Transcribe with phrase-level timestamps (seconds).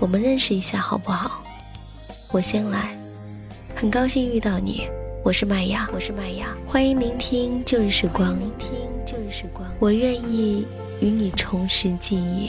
[0.00, 1.42] 我们认识一下好不好？
[2.30, 2.96] 我先来，
[3.74, 4.88] 很高兴遇到你。
[5.24, 8.70] 我是麦芽，我是麦芽，欢迎聆听旧日时光，聆听
[9.04, 10.64] 旧日时光，我愿意
[11.00, 12.48] 与你重拾记忆。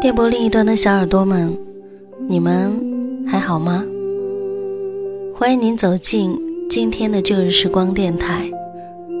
[0.00, 1.54] 电波另一端的小耳朵们，
[2.26, 2.72] 你们
[3.28, 3.84] 还好吗？
[5.34, 6.34] 欢迎您走进
[6.70, 8.50] 今天的旧日时光电台，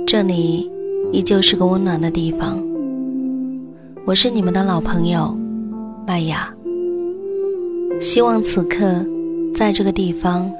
[0.06, 0.70] 这里
[1.12, 2.58] 依旧是个温暖的地方。
[4.06, 5.36] 我是你们的老朋友
[6.06, 6.50] 麦雅，
[8.00, 9.04] 希望此刻
[9.54, 10.50] 在这个地方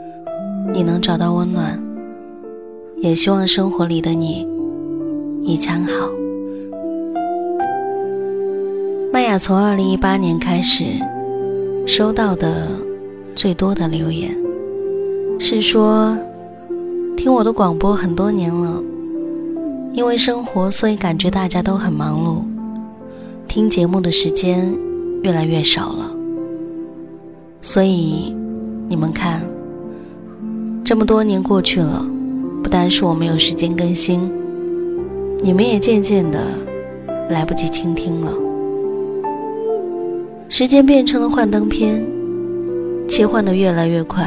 [0.71, 1.83] 你能找到温暖，
[2.99, 4.47] 也希望生活里的你
[5.47, 6.11] 一切好。
[9.41, 10.85] 从二零一八年开始
[11.87, 12.69] 收到的
[13.35, 14.37] 最多的留言。
[15.39, 16.15] 是说，
[17.17, 18.83] 听我的广播很多年了，
[19.95, 22.43] 因为生活，所以感觉大家都很忙碌，
[23.49, 24.75] 听节目的时间
[25.23, 26.11] 越来越少了。
[27.63, 28.37] 所以，
[28.91, 29.43] 你们看，
[30.85, 32.05] 这么多年过去了，
[32.63, 34.31] 不单是我没有时间更新，
[35.43, 36.47] 你们也渐渐的
[37.31, 38.31] 来不及倾听了。
[40.53, 42.05] 时间变成了幻灯片，
[43.09, 44.27] 切换的越来越快。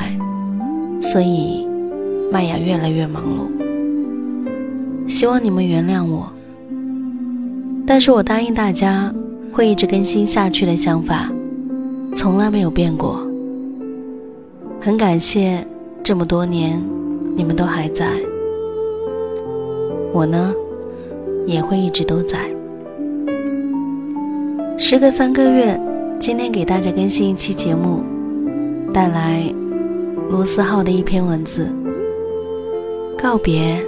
[1.02, 1.68] 所以，
[2.32, 3.52] 麦雅越来越忙碌。
[5.06, 6.32] 希望你们原谅我，
[7.86, 9.14] 但是我答应大家
[9.52, 11.30] 会一直更新下去的想法，
[12.16, 13.20] 从来没有变过。
[14.80, 15.68] 很感谢
[16.02, 16.82] 这么多年
[17.36, 18.08] 你们都还在，
[20.14, 20.54] 我呢
[21.46, 22.50] 也会一直都在。
[24.78, 25.80] 时隔三个月，
[26.26, 28.02] 今天给大家更新一期节目，
[28.94, 29.44] 带来。
[30.30, 31.70] 卢思浩的一篇文字：
[33.18, 33.84] 告别，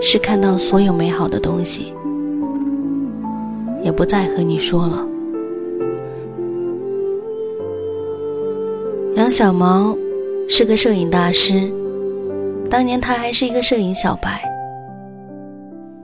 [0.00, 1.94] 是看到所有美好的东西，
[3.80, 5.06] 也不再和你说了。
[9.14, 9.96] 杨小毛
[10.48, 11.72] 是个摄影大师，
[12.68, 14.42] 当年他还是一个摄影小白，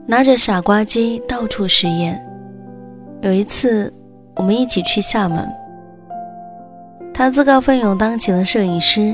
[0.07, 2.17] 拿着傻瓜机到处实验。
[3.21, 3.91] 有一次，
[4.39, 5.45] 我们一起去厦门，
[7.13, 9.13] 他自告奋勇当起了摄影师。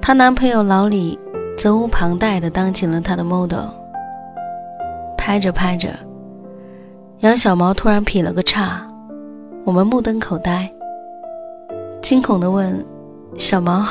[0.00, 1.18] 她男朋友老李
[1.58, 3.66] 责无旁贷地当起了她的 model。
[5.18, 5.88] 拍着拍着，
[7.18, 8.86] 杨小毛突然劈了个叉，
[9.64, 10.72] 我们目瞪口呆，
[12.00, 12.86] 惊恐地问
[13.36, 13.84] ：“小毛，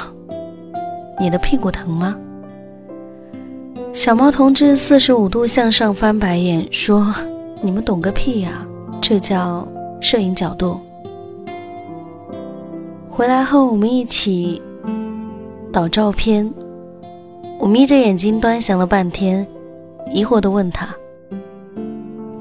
[1.19, 2.15] 你的屁股疼吗？”
[3.91, 7.13] 小毛同志四十五度向上翻白眼说
[7.61, 8.65] ：“你们懂个屁呀，
[9.07, 9.67] 这叫
[10.01, 10.79] 摄影角度。”
[13.07, 14.59] 回来后，我们一起。
[15.71, 16.51] 导照片，
[17.59, 19.45] 我眯着眼睛端详了半天，
[20.11, 20.89] 疑惑地问他：“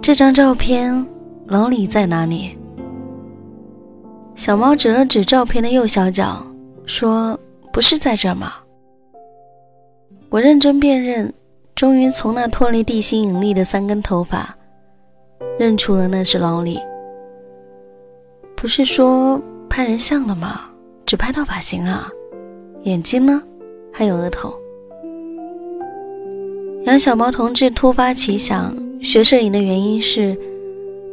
[0.01, 1.07] 这张照片，
[1.49, 2.57] 老李在哪里？”
[4.35, 6.47] 小猫指了指照片的右小角，
[6.87, 7.39] 说
[7.71, 8.55] ：“不是在这儿吗？”
[10.31, 11.35] 我认真辨认，
[11.75, 14.57] 终于从那脱离地心引力的三根头发，
[15.59, 16.79] 认出了那是老李。
[18.57, 20.63] 不是说拍人像的吗？
[21.05, 22.09] 只拍到发型啊？
[22.85, 23.43] 眼睛呢？
[23.93, 24.55] 还有额头。
[26.87, 30.37] 杨小毛同志突发奇想，学摄影的原因是，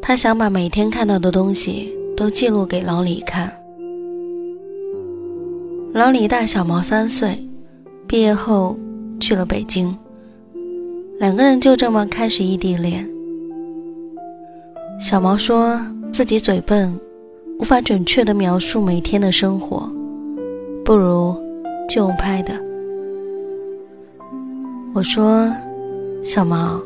[0.02, 3.54] 他想把每天看到的东西都记录给老李看。
[5.94, 7.48] 老李大小毛三岁，
[8.08, 8.78] 毕业后
[9.20, 9.98] 去了北京，
[11.20, 13.10] 两个人就这么开始异地恋。
[15.00, 15.80] 小毛说
[16.12, 16.98] 自己嘴笨，
[17.60, 19.92] 无法准确的描述每天的生活，
[20.86, 21.36] 不如
[21.90, 22.54] 就拍的。
[24.94, 25.52] 我说
[26.24, 26.82] ：“小毛，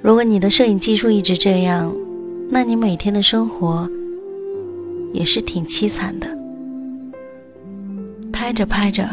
[0.00, 1.94] 如果你的摄影技术一直这样，
[2.50, 3.88] 那你每天的生活
[5.12, 6.28] 也是挺凄惨的。”
[8.32, 9.08] 拍着拍着，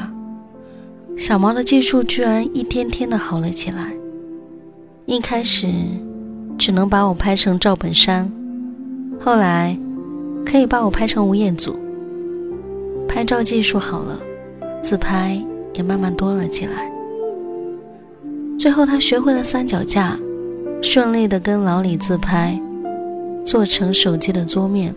[1.18, 3.94] 小毛的技术居然一天天的好了起来。
[5.06, 5.68] 一开始
[6.58, 8.32] 只能把我拍成赵本山，
[9.20, 9.78] 后来
[10.46, 11.76] 可以把我拍成吴彦祖。
[13.08, 14.20] 拍照技术好了，
[14.82, 15.42] 自拍
[15.74, 16.92] 也慢慢多了起来。
[18.58, 20.18] 最后，他学会了三脚架，
[20.82, 22.60] 顺利的跟老李自拍，
[23.46, 24.96] 做成手机的桌面。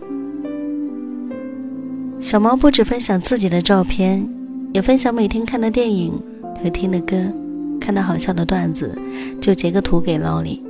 [2.19, 4.27] 小猫不止分享自己的照片，
[4.73, 6.13] 也分享每天看的电影
[6.61, 7.15] 和听的歌，
[7.79, 8.97] 看到好笑的段子
[9.39, 10.61] 就截个图给老李。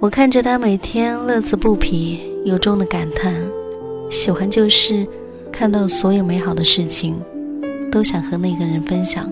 [0.00, 3.34] 我看着他每天乐此不疲，由衷的感叹：
[4.08, 5.06] 喜欢就是
[5.52, 7.20] 看到所有美好的事情，
[7.92, 9.30] 都想和那个人分享。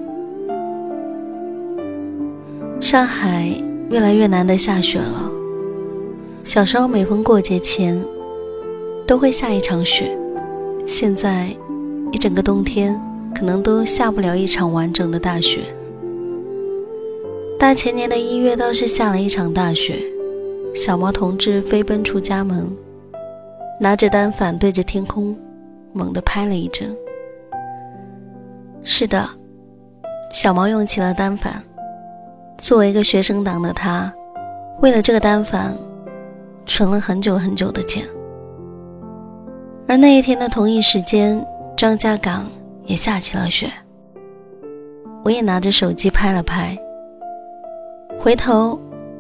[2.83, 3.51] 上海
[3.89, 5.33] 越来越难得下雪了。
[6.45, 8.05] 小时候每逢过节前
[9.07, 10.15] 都会下一场雪，
[10.85, 11.49] 现在
[12.13, 13.01] 一整个冬天
[13.35, 15.61] 可能都下不了一场完整的大雪。
[17.59, 19.99] 大前年的一月倒是下了一场大雪，
[20.79, 22.71] 小毛同志飞奔出家门，
[23.81, 25.37] 拿着单反对着天空
[25.93, 26.97] 猛地拍了一阵。
[28.85, 29.29] 是的，
[30.31, 31.61] 小毛用起了单反。
[32.59, 34.15] 作为一个学生党的他，
[34.81, 35.77] 为了这个单反，
[36.65, 38.07] 存了很久很久的钱。
[39.89, 41.45] 而那一天的同一时间，
[41.77, 42.49] 张家港
[42.85, 43.69] 也下起了雪。
[45.25, 46.79] 我也拿着手机拍了拍。
[48.17, 48.79] 回头，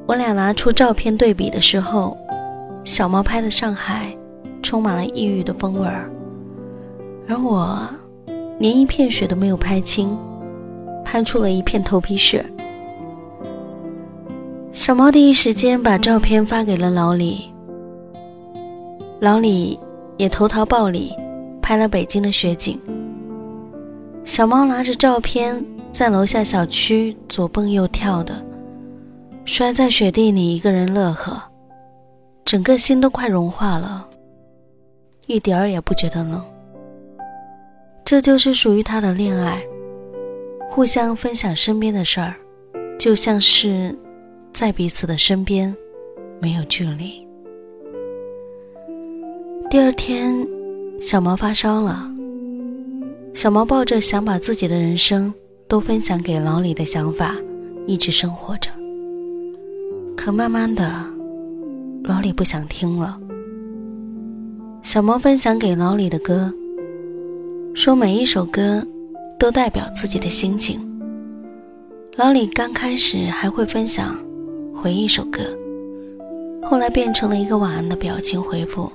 [0.09, 2.17] 我俩拿出照片对比的时候，
[2.83, 4.17] 小猫拍的上海
[4.63, 6.11] 充满了异域的风味儿，
[7.29, 7.79] 而我
[8.59, 10.17] 连一片雪都没有拍清，
[11.05, 12.43] 拍出了一片头皮屑。
[14.73, 17.53] 小猫第一时间把照片发给了老李，
[19.21, 19.79] 老李
[20.17, 21.13] 也投桃报李，
[21.61, 22.81] 拍了北京的雪景。
[24.25, 25.63] 小猫拿着照片
[25.93, 28.43] 在楼下小区左蹦右跳的，
[29.49, 31.43] 摔在雪地里一个人乐呵，
[32.45, 34.06] 整个心都快融化了，
[35.27, 36.45] 一点儿也不觉得冷。
[38.05, 39.62] 这就是属于他的恋爱，
[40.69, 42.37] 互相分享身边的事儿，
[42.99, 43.99] 就像是。
[44.53, 45.75] 在彼此的身边，
[46.41, 47.27] 没有距离。
[49.71, 50.47] 第二天，
[51.00, 52.11] 小毛发烧了。
[53.33, 55.33] 小毛抱着想把自己的人生
[55.69, 57.37] 都分享给老李的想法，
[57.87, 58.69] 一直生活着。
[60.19, 60.85] 可慢慢的，
[62.03, 63.17] 老李不想听了。
[64.82, 66.53] 小猫分享给老李的歌，
[67.73, 68.85] 说每一首歌
[69.38, 70.81] 都代表自己的心情。
[72.17, 74.19] 老李刚开始还会分享。
[74.75, 75.41] 回一首歌，
[76.64, 78.91] 后来变成了一个晚安的表情回复。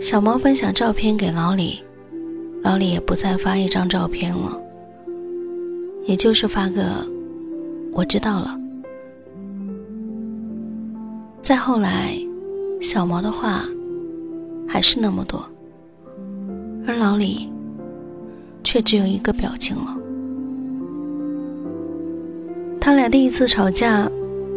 [0.00, 1.80] 小猫分享照片给老李，
[2.62, 4.58] 老李也不再发一张照片了，
[6.06, 7.06] 也就是发个
[7.92, 8.58] 我知道了。
[11.40, 12.18] 再后来，
[12.80, 13.64] 小毛的话
[14.68, 15.48] 还是那么多，
[16.86, 17.48] 而老李
[18.62, 19.96] 却只有一个表情了。
[22.80, 24.10] 他俩第一次吵架，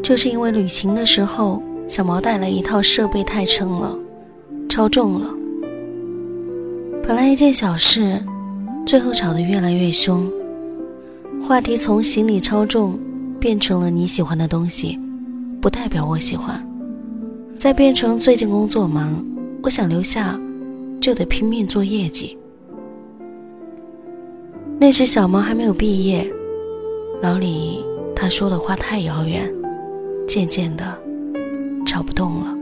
[0.03, 3.97] 就是因为旅行的时候，小毛带了一套设备太沉了，
[4.67, 5.33] 超重了。
[7.03, 8.21] 本来一件小事，
[8.85, 10.29] 最后吵得越来越凶。
[11.47, 12.99] 话题从行李超重
[13.39, 14.99] 变成了你喜欢的东西，
[15.61, 16.65] 不代表我喜欢。
[17.61, 19.23] 再变成最近工作忙，
[19.61, 20.35] 我想留下，
[20.99, 22.35] 就得拼命做业绩。
[24.79, 26.27] 那时小毛还没有毕业，
[27.21, 27.85] 老李。
[28.15, 29.47] 他说的话太遥远，
[30.27, 30.83] 渐渐的
[31.85, 32.57] 吵不动了。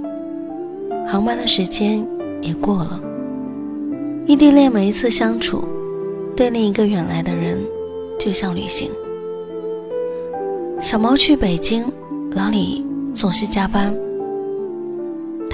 [1.08, 2.06] 航班的时间
[2.42, 3.02] 也过了。
[4.28, 5.64] 异地恋每一次相处，
[6.36, 7.58] 对另一个远来的人，
[8.20, 8.92] 就像旅行。
[10.82, 11.86] 小毛去北京，
[12.32, 13.96] 老李总是加班，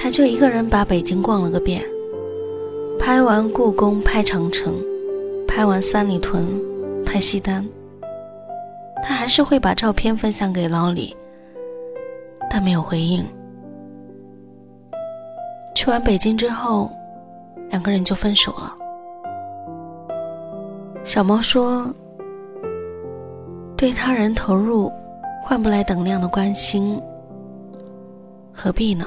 [0.06, 1.82] 他就一个人把北京逛了个遍。
[2.96, 4.72] 拍完故宫，拍长城，
[5.48, 6.46] 拍完三里屯，
[7.04, 7.66] 拍西单。
[9.02, 11.12] 他还是会把照片分享给老李，
[12.48, 13.26] 但没有回应。
[15.74, 16.88] 去完北京之后，
[17.70, 18.72] 两个人就分手了。
[21.02, 21.92] 小猫说
[23.76, 24.88] ：“对他人投入，
[25.42, 27.02] 换不来等量的关心，
[28.52, 29.04] 何必呢？”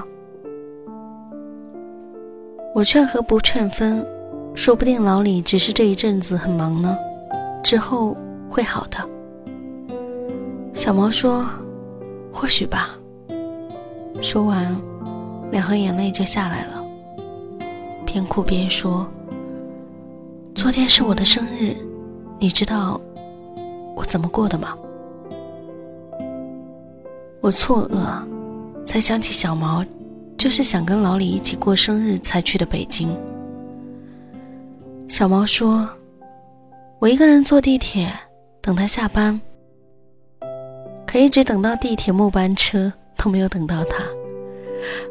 [2.79, 4.07] 我劝和不劝分，
[4.55, 6.97] 说不定老李只是这一阵子很忙呢，
[7.61, 8.15] 之后
[8.49, 8.97] 会好的。
[10.71, 11.45] 小毛说
[12.31, 12.97] ：“或许吧。”
[14.23, 14.73] 说完，
[15.51, 16.81] 两行眼泪就下来了，
[18.05, 19.05] 边哭边说
[20.55, 21.75] ：“昨天是我的生日，
[22.39, 22.97] 你知道
[23.93, 24.73] 我怎么过的吗？”
[27.43, 28.25] 我错愕，
[28.85, 29.83] 才想起小毛
[30.39, 33.13] 就是想跟老李一起过生日才去的北京。
[35.05, 35.87] 小毛说
[36.97, 38.09] ：“我一个人坐地铁
[38.61, 39.39] 等他下班，
[41.05, 44.05] 可一直等到地铁末班车都没有等到他。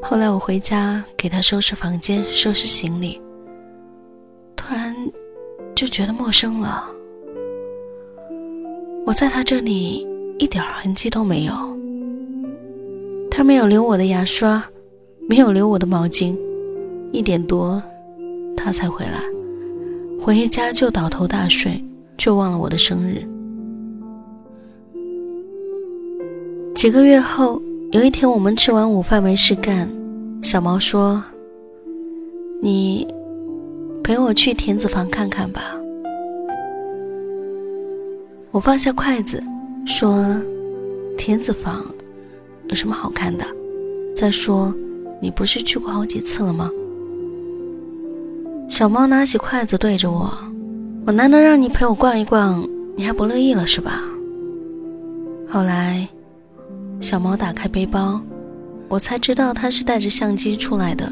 [0.02, 3.20] 后来我回家给他收拾房间、收拾行李，
[4.56, 4.97] 突然
[5.75, 6.87] 就觉得陌生了。
[9.04, 10.08] 我在他这里
[10.38, 11.52] 一点痕迹都没有。”
[13.30, 14.64] 他没有留我的牙刷，
[15.28, 16.35] 没有留我的毛巾，
[17.12, 17.82] 一点多，
[18.56, 19.20] 他才回来。
[20.18, 21.85] 回家就倒头大睡，
[22.16, 23.23] 却忘了我的生日。
[26.75, 27.61] 几个月后，
[27.92, 29.87] 有一天我们吃完午饭没事干，
[30.42, 31.23] 小毛说
[32.62, 33.06] ：“你
[34.02, 35.61] 陪我去田子坊看看吧。”
[38.50, 39.42] 我放下筷子，
[39.85, 40.25] 说
[41.18, 41.85] ：“田子坊。”
[42.68, 43.44] 有什么好看的？
[44.16, 44.75] 再说，
[45.21, 46.71] 你不是去过好几次了吗？
[48.69, 50.31] 小猫拿起筷子对着我，
[51.07, 54.01] 我难得让你陪我逛一逛，你还不乐意了是吧？
[55.49, 56.07] 后来，
[57.01, 58.21] 小猫打开背包，
[58.89, 61.11] 我才知道它是带着相机出来的。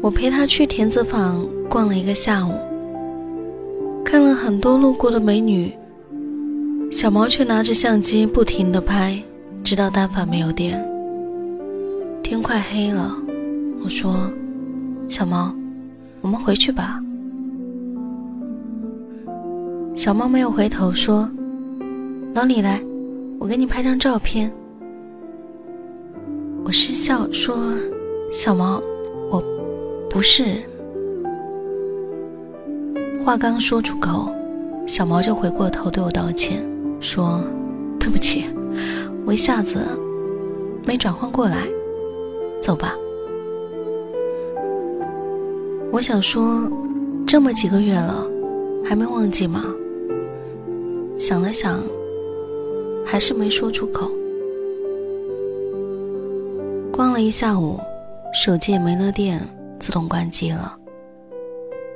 [0.00, 2.54] 我陪它去田子坊逛了一个下午，
[4.02, 5.72] 看了很多路过的美女。
[6.90, 9.22] 小猫却拿着相机不停地拍，
[9.62, 10.89] 直到单反没有电。
[12.30, 13.12] 天快黑了，
[13.82, 14.30] 我说
[15.10, 15.52] ：“小毛，
[16.20, 17.02] 我们回去吧。”
[19.96, 21.28] 小猫没有回头，说
[22.32, 22.80] ：“老李来，
[23.40, 24.48] 我给你拍张照片。”
[26.64, 27.56] 我失笑说
[28.32, 28.80] ：“小毛，
[29.28, 29.42] 我
[30.08, 30.62] 不是。”
[33.26, 34.32] 话刚说出口，
[34.86, 36.64] 小毛就回过头对我道歉。
[37.00, 37.42] 说
[37.98, 38.44] ：“对不起，
[39.26, 39.84] 我一下子
[40.86, 41.66] 没转换过来，
[42.60, 42.94] 走吧。”
[45.92, 46.70] 我想说，
[47.26, 48.24] 这么几个月了，
[48.84, 49.64] 还没忘记吗？
[51.18, 51.80] 想了想，
[53.04, 54.10] 还是没说出口。
[56.92, 57.80] 逛了一下午，
[58.32, 59.40] 手机也没了电，
[59.78, 60.76] 自动关机了。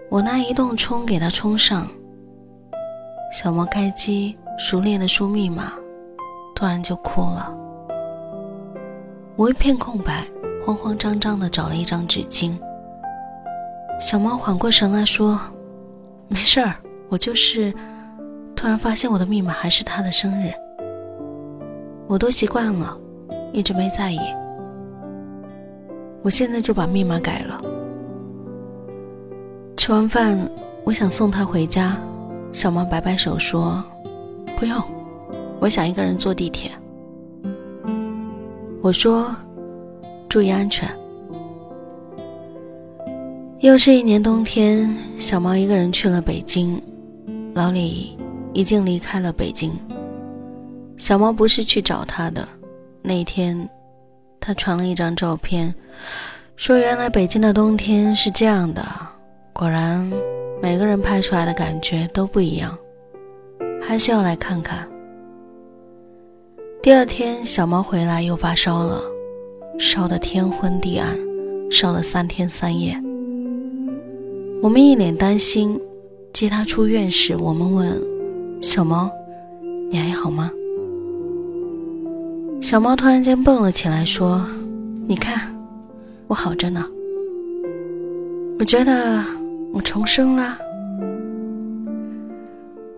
[0.08, 1.88] 我拿移动充给它充上。
[3.32, 4.36] 小猫开机。
[4.56, 5.72] 熟练的输密码，
[6.54, 7.52] 突然就哭了。
[9.34, 10.24] 我一片空白，
[10.64, 12.58] 慌慌张张的找了一张纸巾。
[14.00, 15.38] 小猫缓过神来说
[16.26, 16.74] ：“没事儿，
[17.10, 17.72] 我就是
[18.56, 20.50] 突然发现我的密码还是他的生日。
[22.06, 22.98] 我都习惯了，
[23.52, 24.18] 一直没在意。
[26.22, 27.60] 我现在就把密码改了。”
[29.76, 30.50] 吃完饭，
[30.84, 31.94] 我想送他回家，
[32.50, 33.84] 小猫摆摆手说。
[34.56, 34.82] 不用，
[35.60, 36.70] 我想一个人坐地铁。
[38.80, 39.34] 我说
[40.34, 40.88] ：“注意安全。”
[43.62, 46.82] 又是一年冬天，小猫一个人去了北京，
[47.54, 48.18] 老李
[48.52, 49.72] 已经离开了北京。
[50.96, 52.48] 小猫不是去找他的，
[53.00, 53.70] 那天
[54.40, 55.72] 他传了一张照片，
[56.56, 58.84] 说：“原来北京的冬天是这样的。”
[59.54, 60.04] 果然，
[60.60, 62.76] 每个人拍出来的感觉都不一样。
[63.80, 64.88] 还是要来看看。
[66.82, 69.00] 第二天，小猫回来又发烧了，
[69.78, 71.18] 烧得天昏地暗，
[71.70, 73.00] 烧了三天三夜。
[74.62, 75.78] 我们一脸担心，
[76.32, 78.00] 接他出院时，我们问
[78.60, 79.10] 小猫
[79.90, 80.50] ：“你还好吗？”
[82.62, 84.44] 小猫突然间蹦了起来，说
[85.06, 85.54] ：“你看，
[86.28, 86.86] 我好着呢。
[88.58, 89.22] 我觉得
[89.72, 90.56] 我重生了。”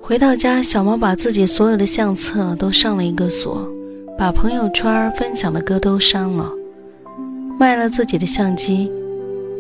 [0.01, 3.69] 回到家，小猫把自己所有的相册都上了一个锁，
[4.17, 6.49] 把朋友圈分享的歌都删了，
[7.59, 8.91] 卖了自己的相机，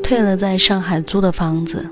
[0.03, 1.85] 退了在上海租的房子。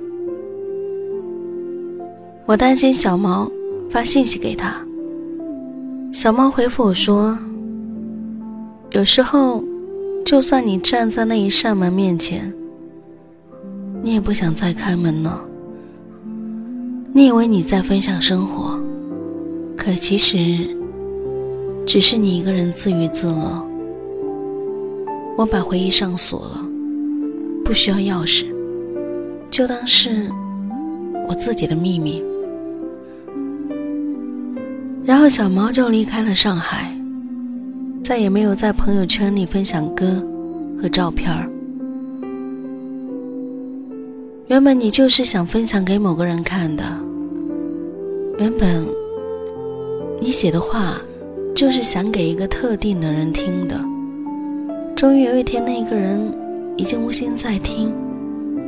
[2.46, 3.50] 我担心小猫，
[3.90, 4.76] 发信息给他。
[6.12, 7.38] 小猫回复我说
[8.92, 9.64] ：“有时候，
[10.26, 12.52] 就算你站在那一扇门面前，
[14.02, 15.42] 你也不想再开门了。”
[17.16, 18.78] 你以为你在分享生活，
[19.76, 20.76] 可其实
[21.86, 23.66] 只是你一个人自娱自乐。
[25.36, 26.64] 我把回忆上锁了，
[27.64, 28.44] 不需要钥匙，
[29.50, 30.30] 就当是
[31.28, 32.22] 我自己的秘密。
[35.04, 36.96] 然后小毛就离开了上海，
[38.02, 40.22] 再也没有在朋友圈里分享歌
[40.80, 41.50] 和照片儿。
[44.46, 46.84] 原本你就是想分享给某个人看的，
[48.38, 48.86] 原本
[50.20, 50.98] 你写的话
[51.54, 53.78] 就是想给一个特定的人听的。
[54.96, 56.32] 终于有一天，那个人
[56.76, 57.92] 已经无心再听，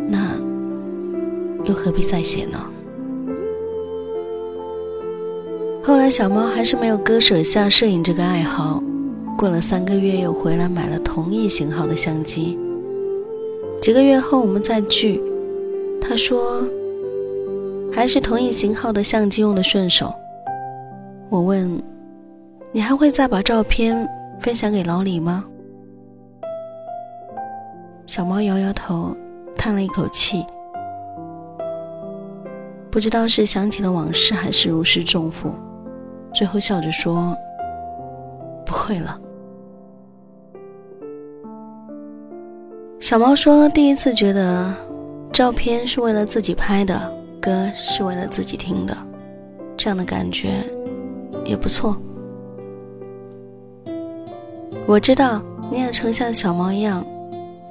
[0.08, 0.36] 那
[1.64, 2.60] 又何必再写呢？
[5.82, 8.82] 后来，小猫还是没有割舍下摄影这个爱好，
[9.38, 12.58] 过了三个月又回来买了同一型号的相机。
[13.80, 15.22] 几个月后，我们再聚。
[16.00, 16.62] 他说
[17.94, 20.12] ：“还是同一型号的相机用的顺手。”
[21.30, 21.80] 我问
[22.72, 24.08] ：“你还会再把照片
[24.40, 25.44] 分享给老李吗？”
[28.06, 29.16] 小猫摇摇头，
[29.56, 30.46] 叹了一口气，
[32.90, 35.52] 不知道是想起了往事，还是如释重负，
[36.32, 37.36] 最后笑着说
[38.64, 39.20] ：“不会了。”
[43.00, 44.72] 小猫说：“第一次觉得。”
[45.32, 48.96] 照片是为了自己拍的，歌是为了自己听的，
[49.76, 50.64] 这样的感觉
[51.44, 51.94] 也不错。
[54.86, 57.04] 我知道你也曾像小猫一样，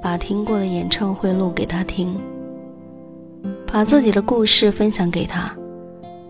[0.06, 2.16] 把听过的演唱会录给他听，
[3.66, 5.52] 把自己的故事分享给他，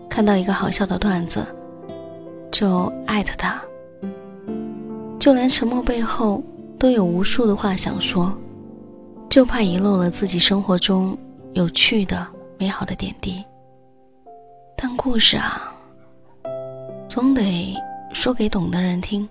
[0.09, 1.45] 看到一个好笑的段子
[2.51, 3.61] 就艾特他，
[5.19, 6.43] 就连沉默背后
[6.79, 8.35] 都有无数的话想说，
[9.29, 11.15] 就怕遗漏了自己生活中。
[11.53, 12.25] 有趣的、
[12.57, 13.43] 美好的点滴，
[14.75, 15.71] 但故事啊，
[17.07, 17.77] 总得
[18.11, 19.29] 说给懂的人听。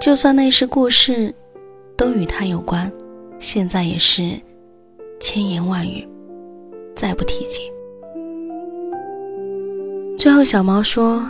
[0.00, 1.34] 就算那是故事
[1.98, 2.90] 都与他有关，
[3.40, 4.30] 现在也是
[5.18, 6.06] 千言万语，
[6.94, 7.62] 再不提及。
[10.16, 11.20] 最后，小毛说：“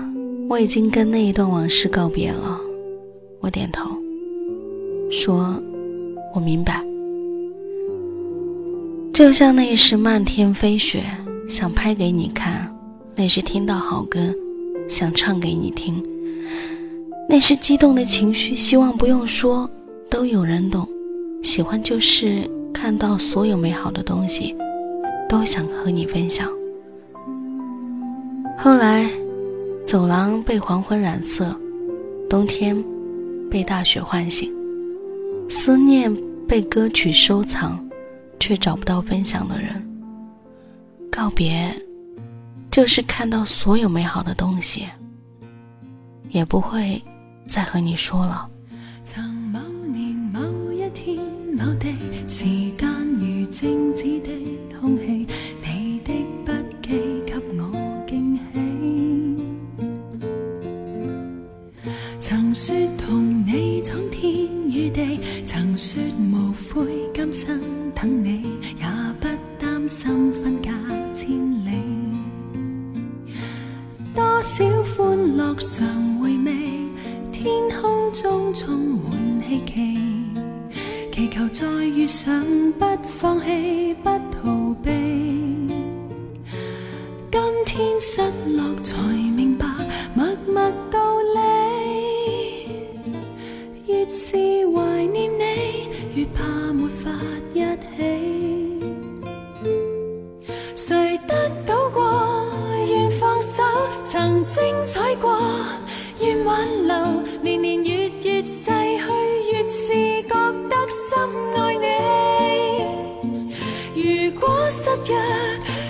[0.46, 2.60] 我已经跟那一段往事告别了。”
[3.40, 3.88] 我点头，
[5.10, 5.54] 说
[6.36, 6.84] ：“我明白。”
[9.14, 11.02] 就像那时漫天飞雪，
[11.48, 12.70] 想拍给你看；
[13.16, 14.20] 那时听到好歌，
[14.86, 15.94] 想唱给你听；
[17.26, 19.68] 那时激动的情绪，希望不用说
[20.10, 20.88] 都有人懂。
[21.42, 24.54] 喜欢就是看到所有美好的东西，
[25.28, 26.50] 都想和你分享。
[28.56, 29.08] 后来，
[29.86, 31.54] 走廊被黄昏染色，
[32.28, 32.76] 冬天
[33.50, 34.52] 被大雪唤醒，
[35.48, 36.14] 思念
[36.46, 37.82] 被歌曲收藏。
[38.40, 39.84] 却找不到分享的人。
[41.10, 41.74] 告别，
[42.70, 44.84] 就是看到所有美好的东西，
[46.30, 47.02] 也不会
[47.48, 48.48] 再和你说了。
[51.58, 51.88] 某地，
[52.28, 52.44] 时
[52.76, 54.30] 间如静止的
[54.80, 55.26] 空气，
[55.62, 56.12] 你的
[56.44, 56.88] 笔记
[57.26, 58.40] 给我惊喜。
[62.20, 64.22] 曾说同你闯天
[64.70, 66.00] 与地，曾说
[66.32, 67.60] 无悔今生。
[68.00, 68.42] 等你
[68.78, 68.86] 也
[69.18, 69.26] 不
[69.58, 70.68] 担心分隔
[71.12, 71.28] 千
[71.64, 71.70] 里，
[74.14, 75.84] 多少欢乐常
[76.20, 76.52] 回味，
[77.32, 80.07] 天空中充满希冀，
[81.18, 82.46] 祈求再遇上，
[82.78, 82.86] 不
[83.18, 84.88] 放弃，不逃避。
[87.32, 88.22] 今天失
[88.56, 88.94] 落才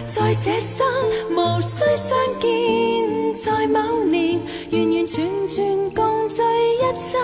[0.08, 0.86] 在这生，
[1.30, 4.40] 无需相见在某年，
[4.72, 7.20] 完完全全共聚一生，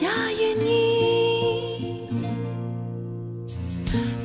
[0.00, 0.08] 也
[0.40, 2.00] 愿意。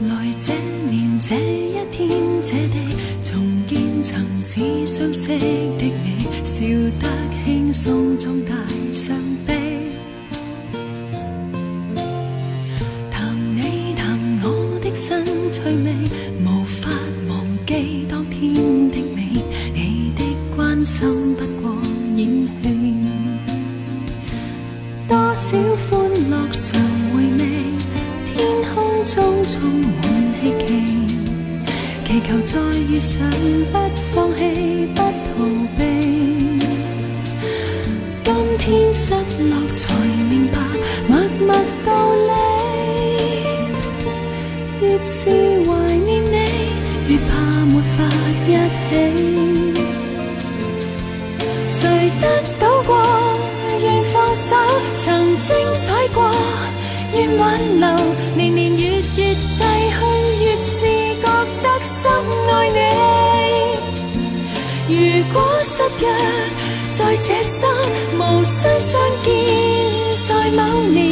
[0.02, 0.52] 来这
[0.90, 2.10] 年这一天
[2.42, 2.76] 这地，
[3.22, 6.26] 重见曾似相识的你。
[6.44, 6.66] 笑
[7.00, 7.08] 得
[7.46, 8.52] 轻松中带
[8.92, 9.61] 伤悲，
[25.52, 27.44] 小欢乐常回味，
[28.26, 28.40] 天
[28.74, 30.02] 空中充满
[30.40, 30.72] 希冀，
[32.08, 32.56] 祈求再
[32.88, 33.20] 遇上，
[33.70, 33.76] 不
[34.16, 34.40] 放弃，
[34.96, 35.44] 不逃
[35.78, 35.82] 避。
[38.24, 39.14] 今天失
[39.50, 39.54] 落
[66.90, 67.70] 在这生，
[68.18, 69.30] 无需相见，
[70.28, 70.60] 在某
[70.90, 71.12] 年。